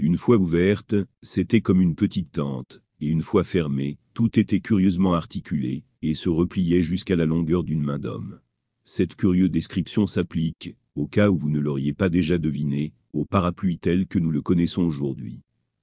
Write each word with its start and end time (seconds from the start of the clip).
Une 0.00 0.16
fois 0.16 0.36
ouverte, 0.36 0.94
c'était 1.22 1.60
comme 1.60 1.80
une 1.80 1.96
petite 1.96 2.30
tente, 2.30 2.80
et 3.00 3.08
une 3.08 3.20
fois 3.20 3.42
fermée, 3.42 3.98
tout 4.14 4.38
était 4.38 4.60
curieusement 4.60 5.14
articulé, 5.14 5.82
et 6.02 6.14
se 6.14 6.28
repliait 6.28 6.82
jusqu'à 6.82 7.16
la 7.16 7.26
longueur 7.26 7.64
d'une 7.64 7.82
main 7.82 7.98
d'homme. 7.98 8.38
Cette 8.84 9.16
curieuse 9.16 9.50
description 9.50 10.06
s'applique, 10.06 10.76
au 10.94 11.08
cas 11.08 11.30
où 11.30 11.36
vous 11.36 11.50
ne 11.50 11.58
l'auriez 11.58 11.94
pas 11.94 12.10
déjà 12.10 12.38
deviné, 12.38 12.92
au 13.12 13.24
parapluie 13.24 13.80
tel 13.80 14.06
que 14.06 14.20
nous 14.20 14.30
le 14.30 14.40
connaissons 14.40 14.82
aujourd'hui. 14.82 15.40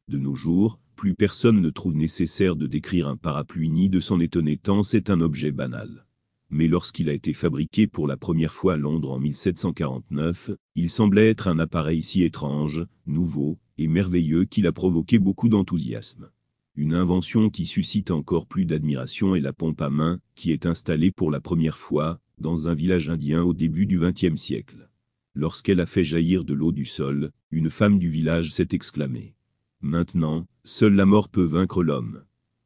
De 0.07 0.17
nos 0.17 0.33
jours, 0.33 0.79
plus 0.95 1.13
personne 1.13 1.59
ne 1.59 1.69
trouve 1.69 1.95
nécessaire 1.95 2.55
de 2.55 2.67
décrire 2.67 3.09
un 3.09 3.17
parapluie 3.17 3.69
ni 3.69 3.89
de 3.89 3.99
s'en 3.99 4.21
étonner 4.21 4.55
tant 4.55 4.83
c'est 4.83 5.09
un 5.09 5.19
objet 5.19 5.51
banal. 5.51 6.05
Mais 6.49 6.67
lorsqu'il 6.67 7.09
a 7.09 7.13
été 7.13 7.33
fabriqué 7.33 7.87
pour 7.87 8.07
la 8.07 8.17
première 8.17 8.51
fois 8.51 8.73
à 8.73 8.77
Londres 8.77 9.11
en 9.11 9.19
1749, 9.19 10.51
il 10.75 10.89
semblait 10.89 11.29
être 11.29 11.47
un 11.47 11.59
appareil 11.59 12.03
si 12.03 12.23
étrange, 12.23 12.85
nouveau 13.07 13.57
et 13.77 13.87
merveilleux 13.87 14.45
qu'il 14.45 14.67
a 14.67 14.71
provoqué 14.71 15.19
beaucoup 15.19 15.49
d'enthousiasme. 15.49 16.29
Une 16.75 16.93
invention 16.93 17.49
qui 17.49 17.65
suscite 17.65 18.11
encore 18.11 18.47
plus 18.47 18.65
d'admiration 18.65 19.35
est 19.35 19.41
la 19.41 19.53
pompe 19.53 19.81
à 19.81 19.89
main, 19.89 20.19
qui 20.35 20.51
est 20.51 20.65
installée 20.65 21.11
pour 21.11 21.31
la 21.31 21.39
première 21.39 21.77
fois, 21.77 22.19
dans 22.37 22.67
un 22.67 22.73
village 22.73 23.09
indien 23.09 23.43
au 23.43 23.53
début 23.53 23.85
du 23.85 23.99
XXe 23.99 24.35
siècle. 24.35 24.89
Lorsqu'elle 25.33 25.79
a 25.79 25.85
fait 25.85 26.03
jaillir 26.03 26.43
de 26.43 26.53
l'eau 26.53 26.71
du 26.71 26.85
sol, 26.85 27.31
une 27.51 27.69
femme 27.69 27.97
du 27.97 28.09
village 28.09 28.51
s'est 28.51 28.69
exclamée. 28.71 29.35
Maintenant, 29.81 30.47
seule 30.63 30.95
la 30.95 31.05
mort 31.05 31.29
peut 31.29 31.43
vaincre 31.43 31.83
l'homme. 31.83 32.23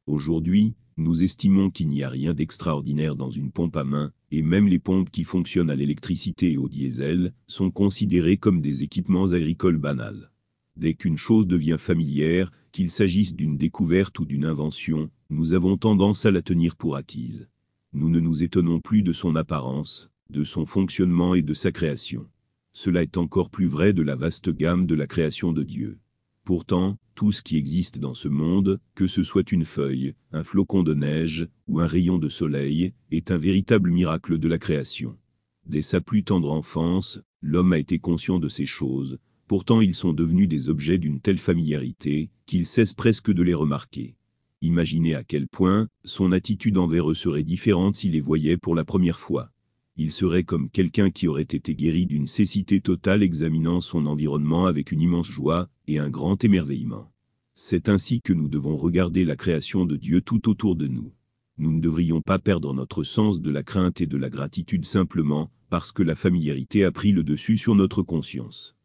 Aujourd'hui, 0.08 0.76
nous 1.00 1.24
estimons 1.24 1.70
qu'il 1.70 1.88
n'y 1.88 2.04
a 2.04 2.10
rien 2.10 2.34
d'extraordinaire 2.34 3.16
dans 3.16 3.30
une 3.30 3.52
pompe 3.52 3.78
à 3.78 3.84
main, 3.84 4.12
et 4.32 4.42
même 4.42 4.68
les 4.68 4.80
pompes 4.80 5.10
qui 5.10 5.24
fonctionnent 5.24 5.70
à 5.70 5.76
l'électricité 5.76 6.52
et 6.52 6.58
au 6.58 6.70
diesel 6.70 7.34
sont 7.48 7.72
considérées 7.72 8.38
comme 8.38 8.62
des 8.62 8.84
équipements 8.84 9.32
agricoles 9.32 9.78
banals. 9.78 10.32
Dès 10.76 10.94
qu'une 10.94 11.18
chose 11.18 11.48
devient 11.48 11.78
familière, 11.80 12.52
qu'il 12.72 12.90
s'agisse 12.90 13.34
d'une 13.34 13.58
découverte 13.58 14.20
ou 14.20 14.26
d'une 14.26 14.46
invention, 14.46 15.10
nous 15.30 15.54
avons 15.54 15.78
tendance 15.78 16.26
à 16.26 16.32
la 16.32 16.42
tenir 16.42 16.76
pour 16.76 16.96
acquise. 16.96 17.48
Nous 17.94 18.10
ne 18.10 18.20
nous 18.20 18.44
étonnons 18.44 18.80
plus 18.80 19.02
de 19.02 19.14
son 19.14 19.36
apparence, 19.36 20.12
de 20.30 20.44
son 20.44 20.66
fonctionnement 20.66 21.34
et 21.34 21.42
de 21.42 21.54
sa 21.54 21.72
création. 21.72 22.28
Cela 22.72 23.02
est 23.02 23.18
encore 23.18 23.50
plus 23.50 23.66
vrai 23.66 23.94
de 23.94 24.04
la 24.04 24.16
vaste 24.16 24.50
gamme 24.50 24.86
de 24.86 24.96
la 24.96 25.08
création 25.08 25.54
de 25.54 25.64
Dieu. 25.64 25.98
Pourtant, 26.50 26.98
tout 27.14 27.32
ce 27.32 27.44
qui 27.44 27.58
existe 27.58 28.00
dans 28.00 28.16
ce 28.16 28.28
monde, 28.28 28.80
que 28.96 29.06
ce 29.06 29.22
soit 29.22 29.52
une 29.52 29.66
feuille, 29.66 30.16
un 30.32 30.44
flocon 30.44 30.82
de 30.82 30.96
neige 30.96 31.48
ou 31.68 31.80
un 31.80 31.86
rayon 31.86 32.18
de 32.18 32.28
soleil, 32.28 32.96
est 33.12 33.30
un 33.30 33.38
véritable 33.38 33.92
miracle 33.92 34.40
de 34.40 34.48
la 34.48 34.58
création. 34.58 35.16
Dès 35.68 35.84
sa 35.84 36.02
plus 36.02 36.24
tendre 36.24 36.52
enfance, 36.52 37.20
l'homme 37.44 37.72
a 37.72 37.78
été 37.78 38.00
conscient 38.00 38.40
de 38.40 38.48
ces 38.48 38.66
choses, 38.66 39.20
pourtant 39.46 39.80
ils 39.80 39.94
sont 39.94 40.12
devenus 40.12 40.48
des 40.48 40.70
objets 40.70 40.98
d'une 40.98 41.20
telle 41.20 41.38
familiarité, 41.38 42.32
qu'il 42.48 42.66
cesse 42.66 42.94
presque 42.94 43.32
de 43.32 43.44
les 43.44 43.54
remarquer. 43.54 44.16
Imaginez 44.64 45.14
à 45.14 45.24
quel 45.24 45.48
point 45.48 45.88
son 46.04 46.32
attitude 46.32 46.80
envers 46.80 47.12
eux 47.12 47.14
serait 47.14 47.44
différente 47.44 47.98
s'il 47.98 48.14
les 48.14 48.22
voyait 48.22 48.58
pour 48.58 48.74
la 48.74 48.86
première 48.86 49.20
fois 49.20 49.52
il 50.02 50.14
serait 50.14 50.46
comme 50.46 50.70
quelqu'un 50.70 51.12
qui 51.12 51.28
aurait 51.28 51.42
été 51.42 51.76
guéri 51.76 52.06
d'une 52.06 52.26
cécité 52.26 52.80
totale 52.80 53.22
examinant 53.22 53.82
son 53.82 54.06
environnement 54.06 54.66
avec 54.66 54.94
une 54.94 55.02
immense 55.02 55.28
joie 55.28 55.68
et 55.88 56.00
un 56.00 56.10
grand 56.10 56.42
émerveillement. 56.42 57.12
C'est 57.54 57.90
ainsi 57.90 58.22
que 58.22 58.32
nous 58.32 58.48
devons 58.48 58.78
regarder 58.78 59.26
la 59.26 59.36
création 59.36 59.84
de 59.84 59.98
Dieu 59.98 60.22
tout 60.22 60.48
autour 60.48 60.78
de 60.78 60.88
nous. 60.88 61.12
Nous 61.58 61.74
ne 61.74 61.82
devrions 61.82 62.22
pas 62.22 62.40
perdre 62.40 62.74
notre 62.74 63.04
sens 63.04 63.42
de 63.42 63.52
la 63.52 63.62
crainte 63.62 64.00
et 64.00 64.08
de 64.08 64.16
la 64.16 64.30
gratitude 64.30 64.86
simplement 64.86 65.52
parce 65.70 65.92
que 65.92 66.02
la 66.02 66.16
familiarité 66.16 66.86
a 66.86 66.94
pris 66.94 67.12
le 67.12 67.26
dessus 67.26 67.58
sur 67.58 67.76
notre 67.76 68.02
conscience. 68.02 68.78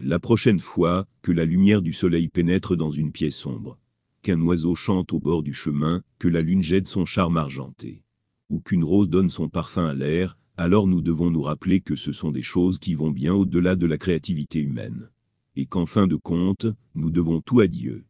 La 0.00 0.18
prochaine 0.18 0.58
fois 0.58 1.06
que 1.22 1.30
la 1.30 1.44
lumière 1.44 1.80
du 1.80 1.92
soleil 1.92 2.26
pénètre 2.26 2.76
dans 2.76 2.90
une 2.90 3.12
pièce 3.12 3.36
sombre, 3.36 3.78
qu'un 4.22 4.40
oiseau 4.40 4.74
chante 4.74 5.12
au 5.12 5.20
bord 5.20 5.44
du 5.44 5.54
chemin, 5.54 6.02
que 6.18 6.26
la 6.26 6.42
lune 6.42 6.62
jette 6.62 6.88
son 6.88 7.04
charme 7.04 7.36
argenté, 7.36 8.02
ou 8.50 8.58
qu'une 8.58 8.82
rose 8.82 9.08
donne 9.08 9.30
son 9.30 9.48
parfum 9.48 9.86
à 9.86 9.94
l'air, 9.94 10.36
alors 10.56 10.86
nous 10.86 11.02
devons 11.02 11.30
nous 11.30 11.42
rappeler 11.42 11.80
que 11.80 11.96
ce 11.96 12.12
sont 12.12 12.30
des 12.30 12.42
choses 12.42 12.78
qui 12.78 12.94
vont 12.94 13.10
bien 13.10 13.34
au-delà 13.34 13.76
de 13.76 13.86
la 13.86 13.98
créativité 13.98 14.58
humaine. 14.58 15.10
Et 15.54 15.66
qu'en 15.66 15.86
fin 15.86 16.06
de 16.06 16.16
compte, 16.16 16.66
nous 16.94 17.10
devons 17.10 17.40
tout 17.40 17.60
à 17.60 17.66
Dieu. 17.66 18.06